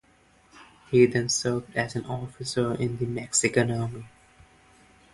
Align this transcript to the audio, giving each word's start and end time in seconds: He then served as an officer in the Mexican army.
He 0.89 1.05
then 1.05 1.29
served 1.29 1.75
as 1.75 1.95
an 1.95 2.05
officer 2.07 2.73
in 2.73 2.97
the 2.97 3.05
Mexican 3.05 3.69
army. 3.69 4.07